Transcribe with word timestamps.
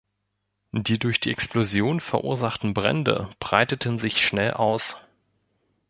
Die 0.71 0.97
durch 0.97 1.19
die 1.19 1.29
Explosion 1.29 1.99
verursachten 1.99 2.73
Brände 2.73 3.29
breiteten 3.39 3.99
sich 3.99 4.25
schnell 4.25 4.49
aus. 4.53 4.97